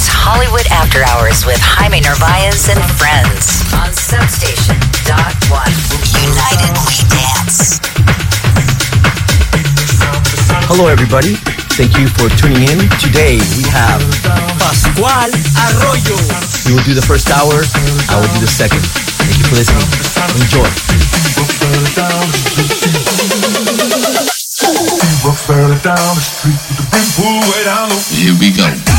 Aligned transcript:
It's 0.00 0.08
Hollywood 0.08 0.64
After 0.72 1.04
Hours 1.12 1.44
with 1.44 1.60
Jaime 1.60 2.00
Narvaez 2.00 2.72
and 2.72 2.80
friends 2.96 3.60
on 3.76 3.92
Substation 3.92 4.72
dot 5.04 5.36
one. 5.52 5.68
United 6.24 6.72
we 6.88 6.96
dance. 7.12 7.76
Hello, 10.72 10.88
everybody. 10.88 11.36
Thank 11.76 12.00
you 12.00 12.08
for 12.16 12.32
tuning 12.40 12.64
in. 12.64 12.88
Today 12.96 13.44
we 13.60 13.68
have 13.68 14.00
Pascual 14.56 15.04
Arroyo. 15.68 16.16
We 16.64 16.80
will 16.80 16.86
do 16.88 16.96
the 16.96 17.04
first 17.04 17.28
hour. 17.28 17.60
I 18.08 18.16
will 18.16 18.32
do 18.32 18.40
the 18.40 18.48
second. 18.48 18.80
Thank 18.80 19.36
you 19.36 19.52
for 19.52 19.60
listening. 19.60 19.84
Enjoy. 20.40 20.64
Here 28.16 28.32
we 28.40 28.48
go. 28.56 28.89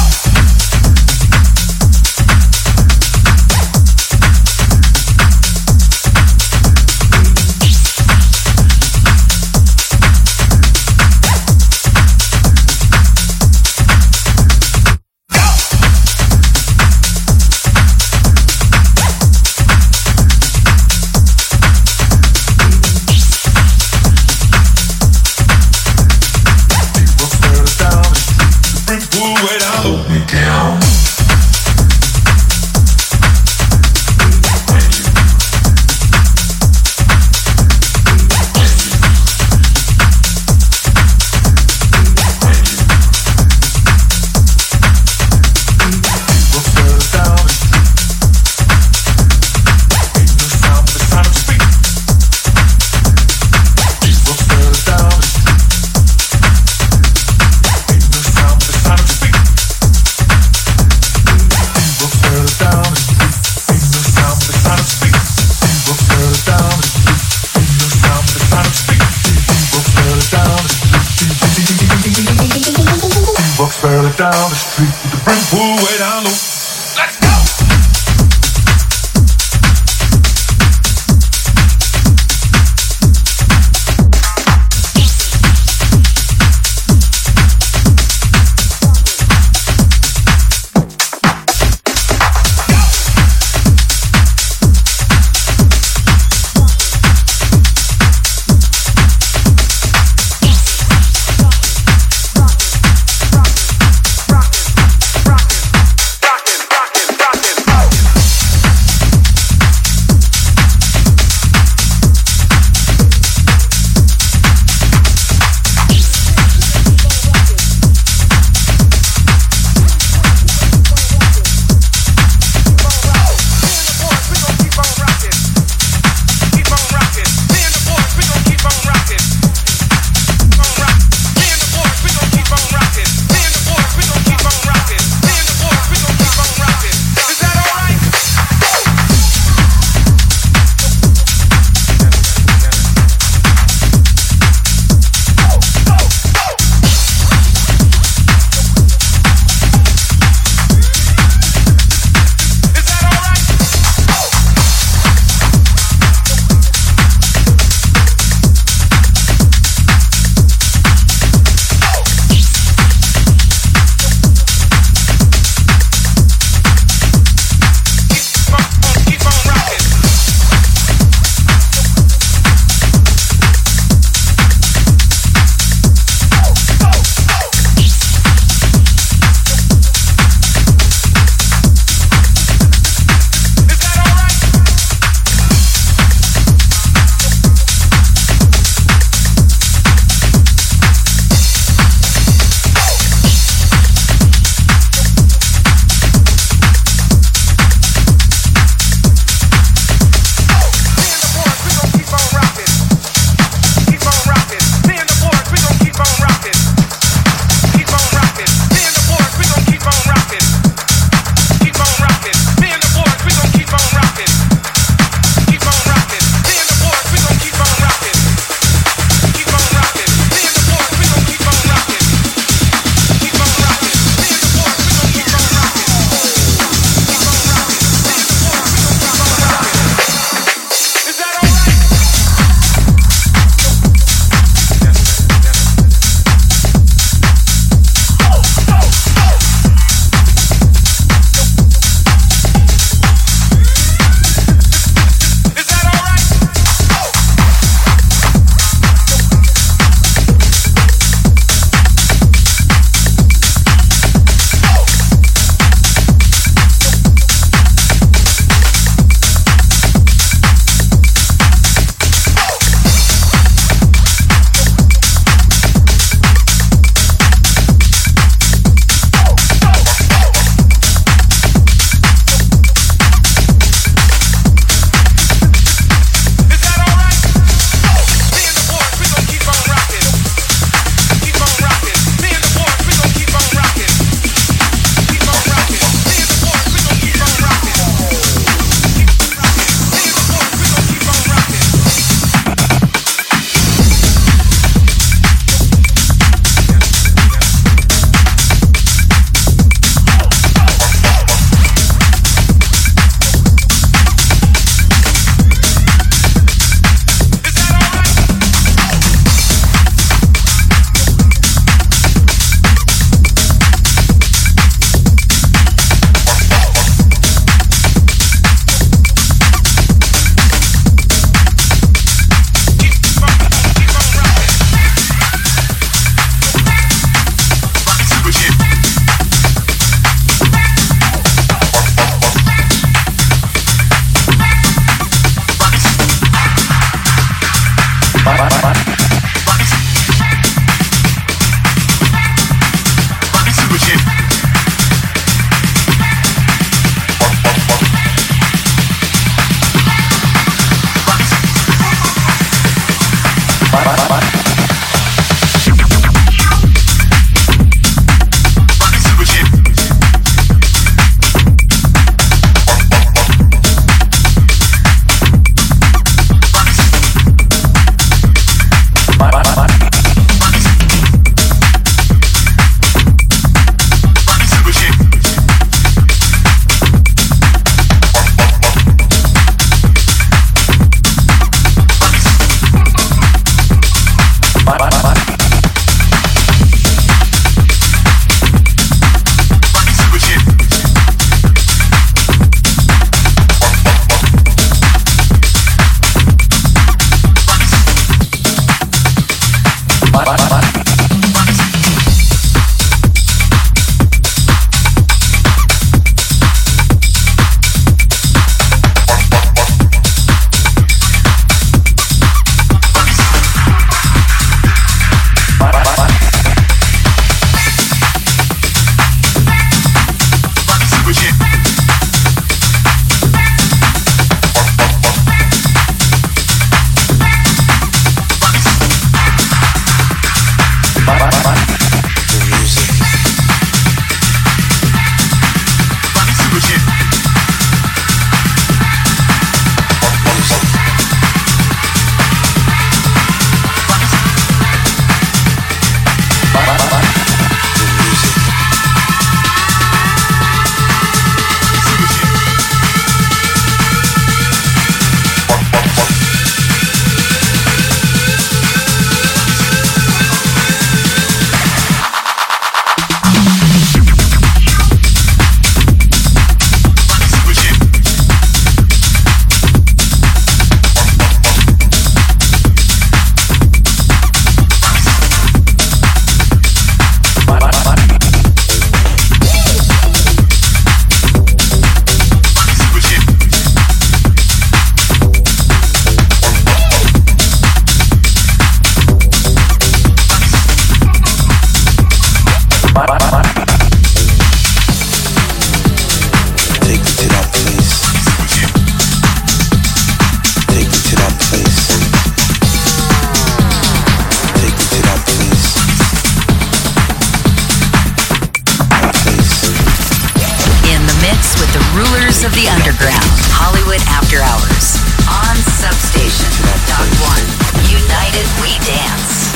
The 512.61 512.69
underground, 512.69 513.25
Hollywood 513.57 514.01
After 514.05 514.37
Hours, 514.37 515.01
on 515.25 515.55
Substation. 515.81 516.45
Dot 516.85 517.09
one. 517.25 517.41
United 517.89 518.45
We 518.61 518.77
Dance. 518.85 519.49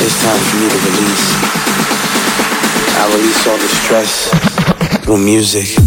It's 0.00 0.16
time 0.24 0.40
for 0.40 0.56
me 0.56 0.68
to 0.72 0.78
release. 0.88 1.36
I 2.96 3.04
release 3.12 3.46
all 3.46 3.58
the 3.58 3.68
stress 3.68 4.30
through. 5.04 5.18
Music. 5.18 5.85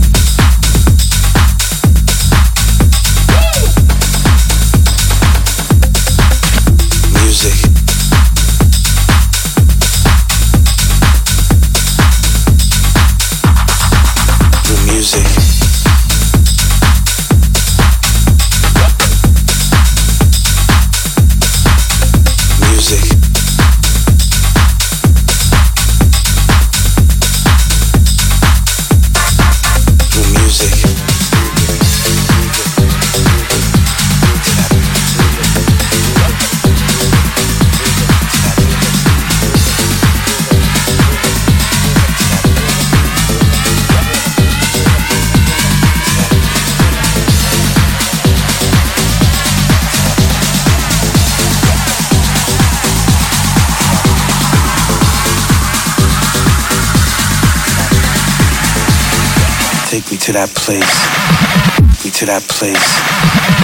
To 60.30 60.34
that 60.34 60.50
place. 60.50 62.06
Me 62.06 62.12
to 62.12 62.26
that 62.28 62.44
place. 62.44 63.59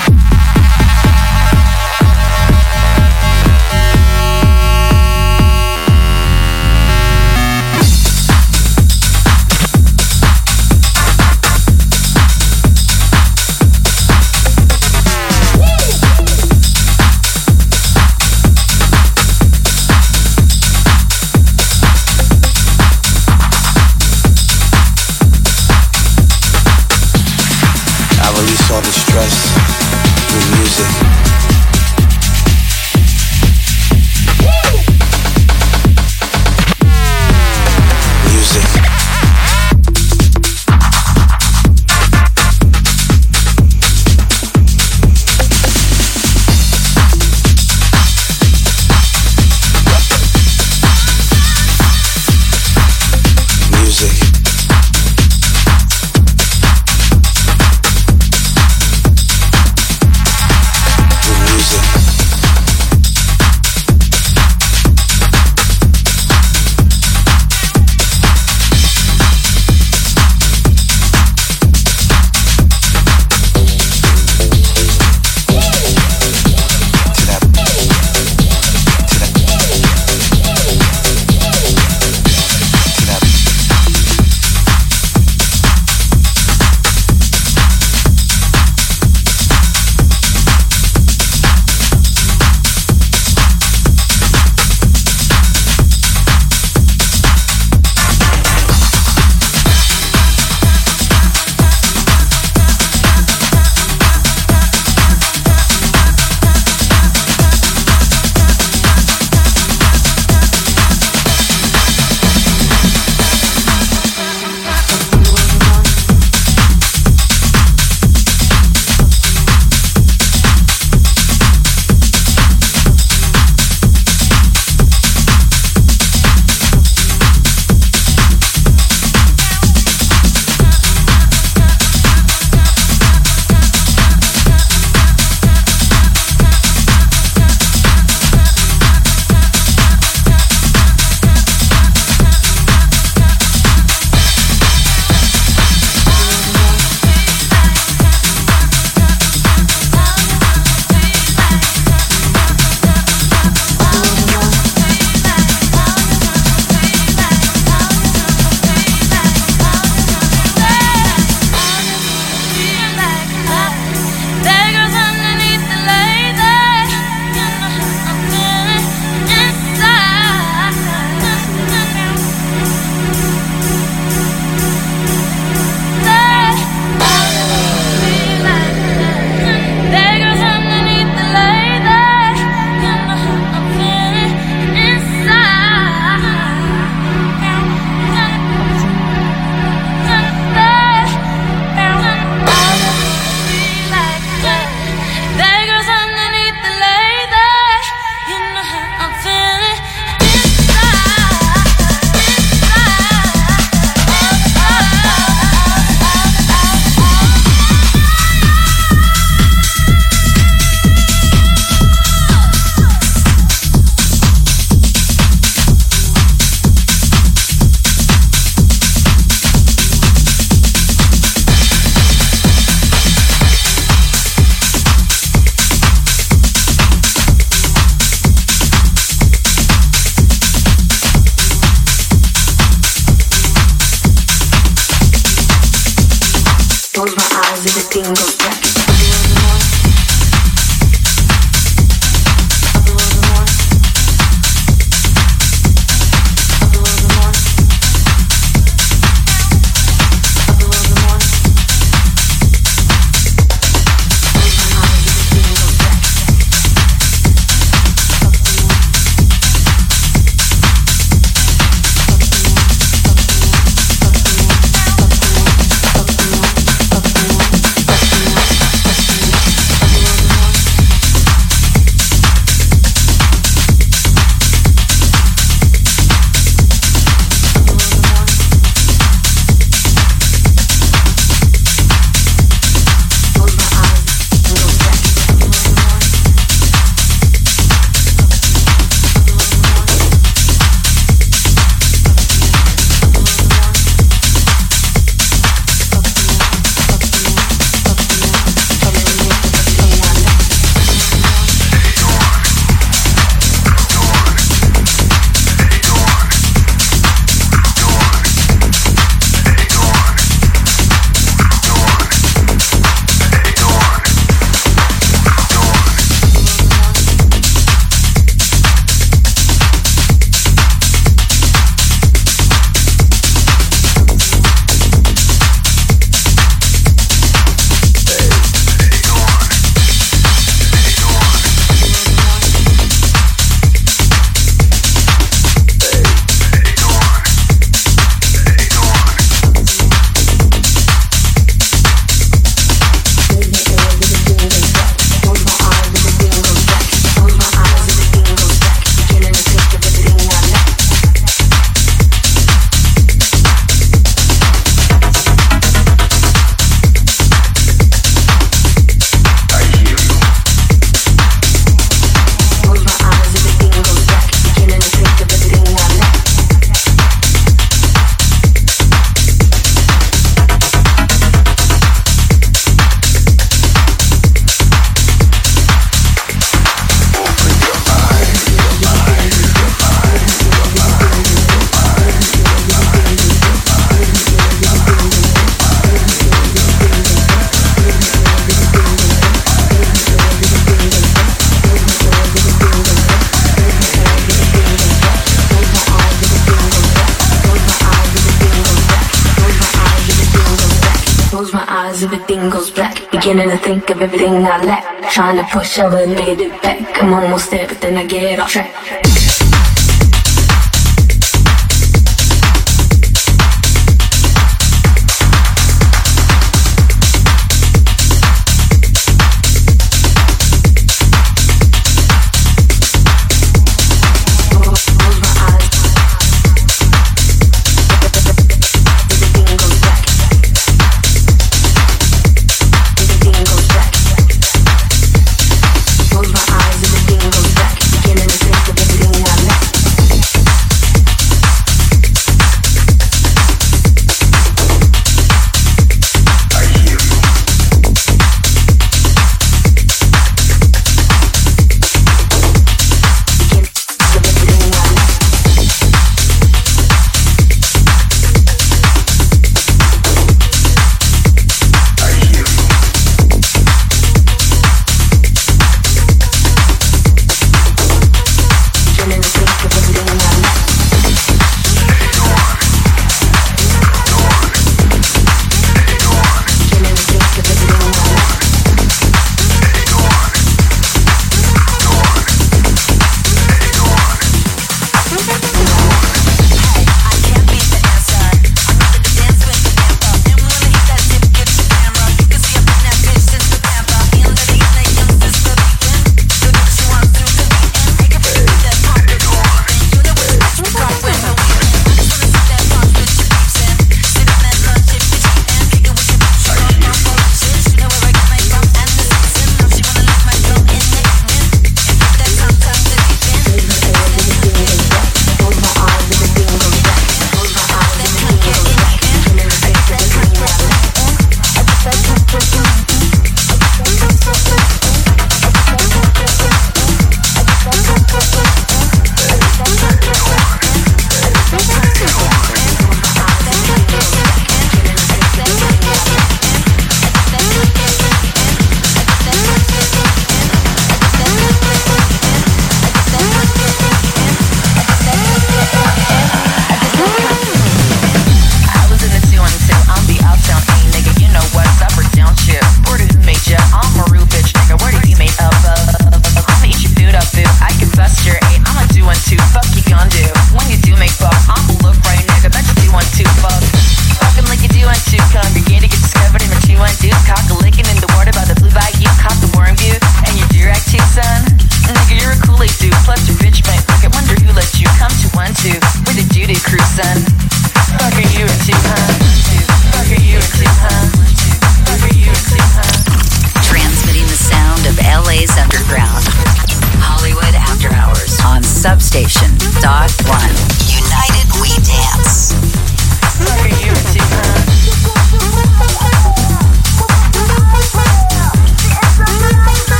Beginning 403.85 404.01
to 404.01 404.01
think 404.01 404.01
of 404.01 404.01
everything 404.01 404.45
I 404.45 404.63
lack. 404.63 405.11
Trying 405.11 405.37
to 405.37 405.43
push 405.51 405.79
all 405.79 405.89
the 405.89 406.05
negative 406.05 406.51
back. 406.61 407.03
I'm 407.03 407.13
almost 407.13 407.51
there, 407.51 407.67
but 407.67 407.81
then 407.81 407.97
I 407.97 408.05
get 408.05 408.39
off 408.39 408.51
track. 408.51 408.74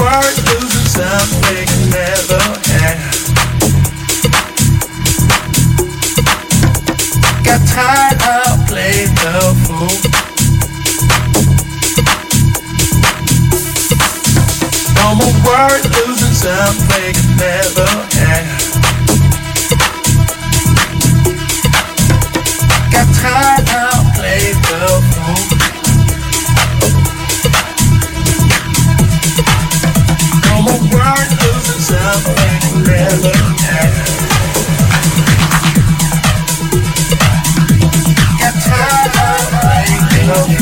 worth 0.00 0.38
losing 0.48 0.88
something 0.88 1.64
you 1.68 1.80
never 1.92 2.40
had. 2.72 2.96
Got 7.44 7.60
tired 7.68 8.20
of 8.36 8.66
playing 8.68 9.14
the 9.20 9.36
fool. 9.62 9.92
No 14.96 15.06
more 15.18 15.36
worth 15.46 15.84
losing 15.96 16.36
something 16.46 17.12
you 17.18 17.26
never 17.36 17.88
had. 18.16 18.44
Got 22.92 23.08
tired. 23.20 23.59
Okay. 40.32 40.59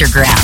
Underground. 0.00 0.37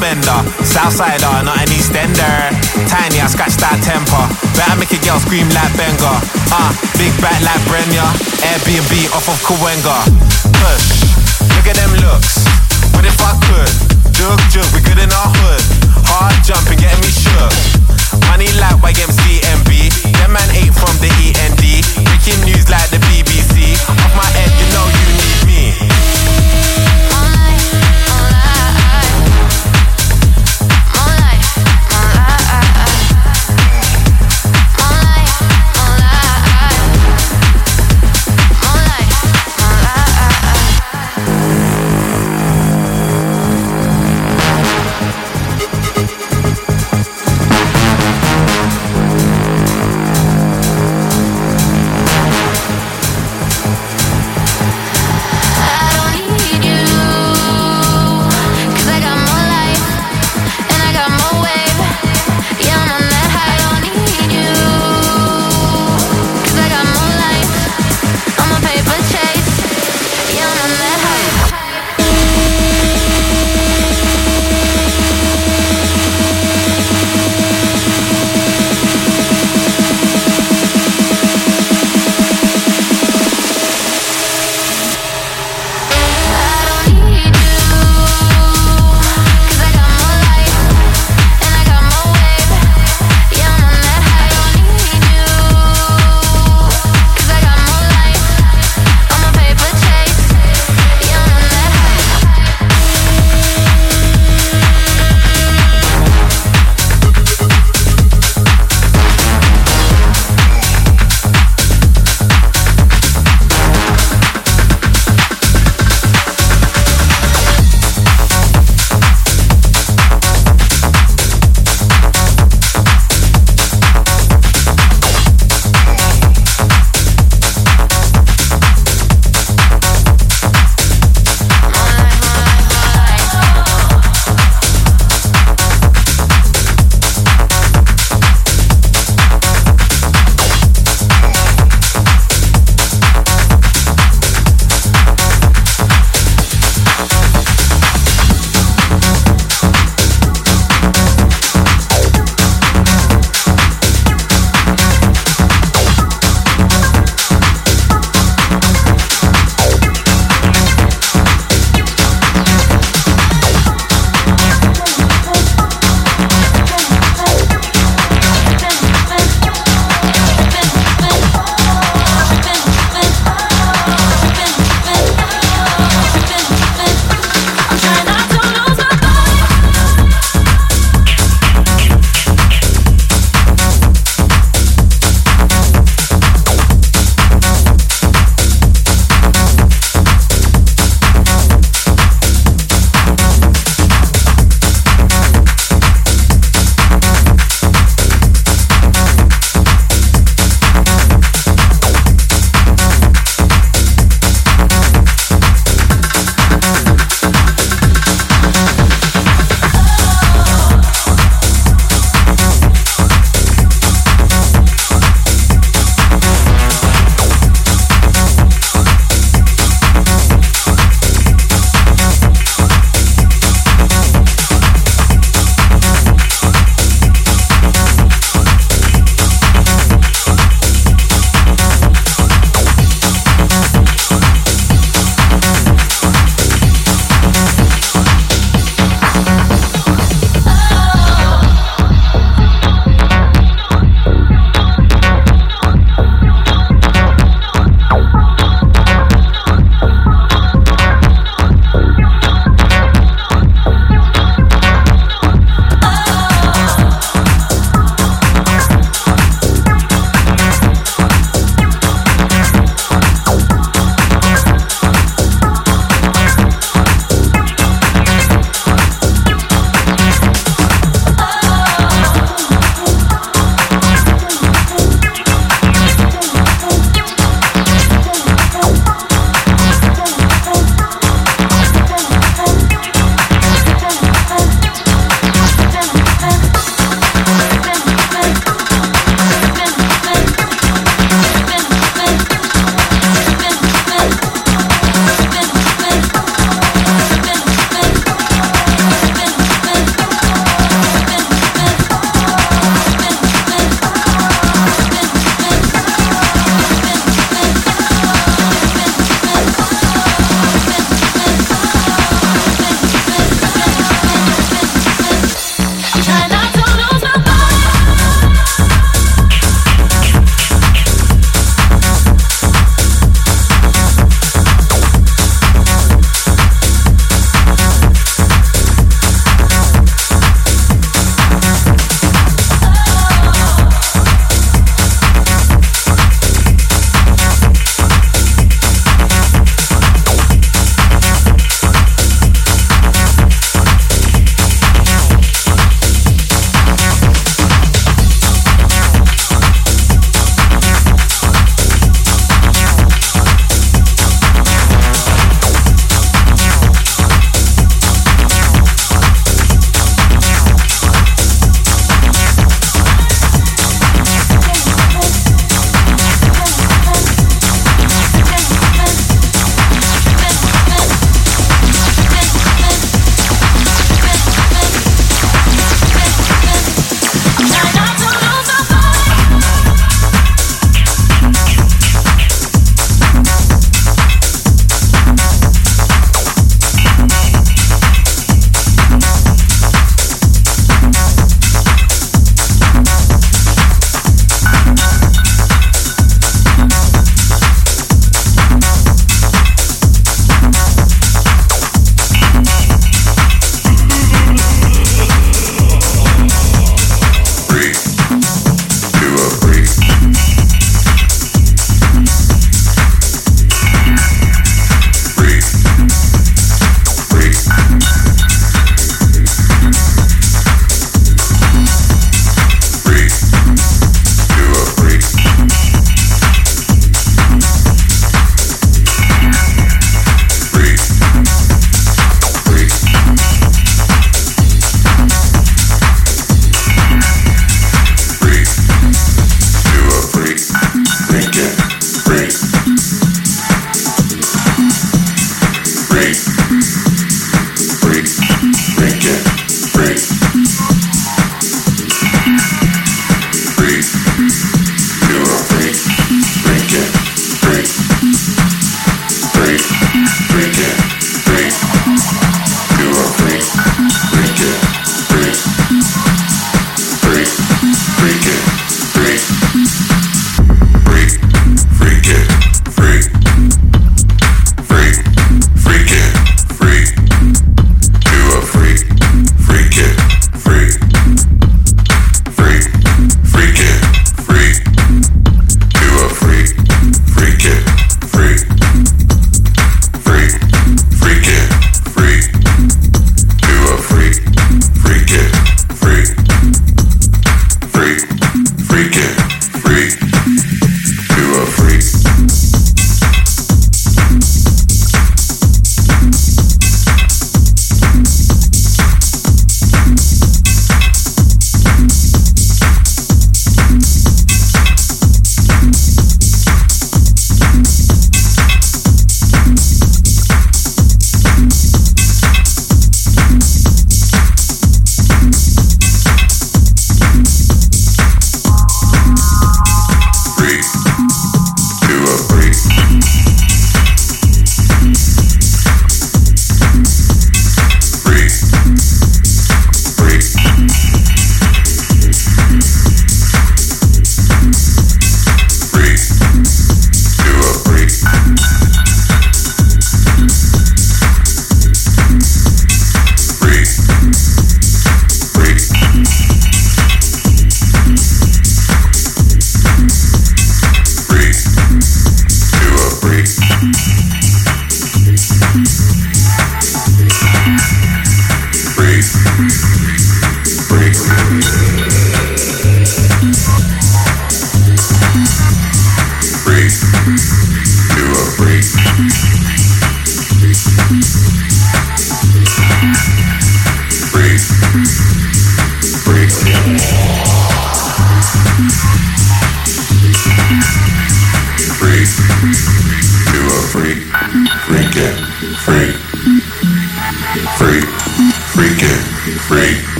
bender. 0.00 0.40
Southsider, 0.64 1.44
not 1.44 1.58
an 1.58 1.68
Eastender. 1.74 2.50
Tiny, 2.88 3.20
I 3.20 3.26
scratch 3.26 3.58
that 3.60 3.78
temper. 3.82 4.24
Better 4.56 4.76
make 4.78 4.94
a 4.94 4.98
girl 5.04 5.18
scream 5.20 5.46
like 5.50 5.74
Benga. 5.76 6.14
Ah, 6.50 6.70
uh, 6.70 6.70
big 6.96 7.12
fat 7.20 7.38
like 7.42 7.62
Brenya. 7.68 8.06
Airbnb 8.42 9.12
off 9.14 9.28
of 9.28 9.38
Cahuenga. 9.44 10.47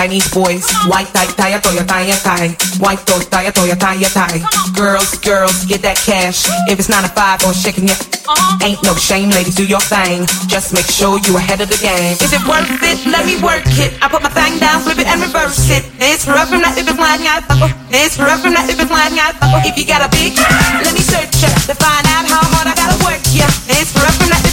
Chinese 0.00 0.32
boys. 0.32 0.64
White, 0.88 1.12
tie, 1.12 1.28
tie, 1.36 1.60
toya, 1.60 1.84
tie, 1.84 2.08
tie. 2.24 2.56
White, 2.80 3.04
those, 3.04 3.28
tie, 3.28 3.52
toya, 3.52 3.76
tie, 3.76 4.00
your 4.00 4.08
tie. 4.08 4.40
Girls, 4.72 5.20
girls, 5.20 5.68
get 5.68 5.84
that 5.84 6.00
cash. 6.00 6.48
If 6.72 6.80
it's 6.80 6.88
nine 6.88 7.04
to 7.04 7.12
five 7.12 7.44
or 7.44 7.52
shaking 7.52 7.84
it, 7.84 8.00
uh-huh. 8.24 8.64
ain't 8.64 8.80
no 8.80 8.96
shame, 8.96 9.28
ladies, 9.28 9.60
do 9.60 9.68
your 9.68 9.84
thing. 9.92 10.24
Just 10.48 10.72
make 10.72 10.88
sure 10.88 11.20
you 11.28 11.36
ahead 11.36 11.60
of 11.60 11.68
the 11.68 11.76
game. 11.76 12.16
Is 12.16 12.32
it 12.32 12.40
worth 12.48 12.80
it? 12.80 12.96
Let 13.12 13.28
me 13.28 13.36
work 13.44 13.68
it. 13.76 13.92
I 14.00 14.08
put 14.08 14.24
my 14.24 14.32
thing 14.32 14.56
down, 14.56 14.80
flip 14.80 14.96
it 14.96 15.04
and 15.04 15.20
reverse 15.20 15.68
it. 15.68 15.84
It's 16.00 16.24
rough 16.24 16.48
from 16.48 16.64
that 16.64 16.80
if 16.80 16.88
it's 16.88 16.96
wide, 16.96 17.20
guys. 17.20 17.44
Oh. 17.60 17.68
It's 17.92 18.16
rough 18.16 18.40
from 18.40 18.56
that 18.56 18.72
if 18.72 18.80
it's 18.80 18.88
wide, 18.88 19.12
guys. 19.12 19.36
Oh. 19.44 19.68
If 19.68 19.76
you 19.76 19.84
got 19.84 20.00
a 20.00 20.08
big, 20.16 20.32
let 20.80 20.96
me 20.96 21.04
search 21.04 21.44
ya 21.44 21.52
to 21.68 21.76
find 21.76 22.08
out 22.08 22.24
how 22.24 22.40
hard 22.56 22.72
I 22.72 22.72
gotta 22.72 22.96
work 23.04 23.20
ya. 23.36 23.44
It's 23.68 23.92
rough 24.00 24.16
from 24.16 24.32
that. 24.32 24.49